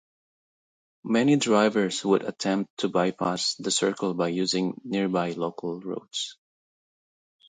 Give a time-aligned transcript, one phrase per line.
[1.03, 6.39] Many drivers would attempt to bypass the circle by using nearby local roads.